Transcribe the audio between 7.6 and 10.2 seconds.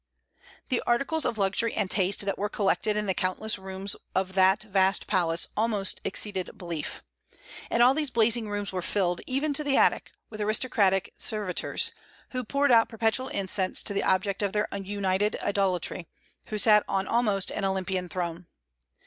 And all these blazing rooms were filled, even to the attic,